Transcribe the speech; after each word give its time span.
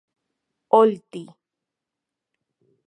Olti. 0.79 1.23